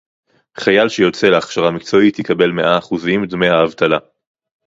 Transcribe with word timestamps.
חייל 0.59 0.89
שיוצא 0.89 1.27
להכשרה 1.27 1.71
מקצועית 1.71 2.19
יקבל 2.19 2.51
מאה 2.51 2.77
אחוזים 2.77 3.25
דמי 3.25 3.47
האבטלה 3.47 3.97